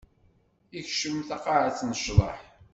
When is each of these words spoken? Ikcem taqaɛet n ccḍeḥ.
Ikcem 0.79 1.17
taqaɛet 1.27 1.79
n 1.83 1.91
ccḍeḥ. 1.99 2.37